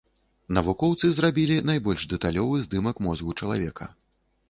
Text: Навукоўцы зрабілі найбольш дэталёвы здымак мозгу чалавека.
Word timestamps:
Навукоўцы 0.57 1.11
зрабілі 1.17 1.59
найбольш 1.73 2.09
дэталёвы 2.17 2.65
здымак 2.67 2.95
мозгу 3.11 3.39
чалавека. 3.41 3.85